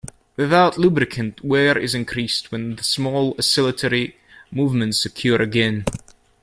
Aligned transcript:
Without 0.35 0.79
lubricant, 0.79 1.45
wear 1.45 1.77
is 1.77 1.93
increased 1.93 2.51
when 2.51 2.75
the 2.75 2.83
small 2.83 3.35
oscillatory 3.37 4.17
movements 4.51 5.05
occur 5.05 5.39
again. 5.39 5.85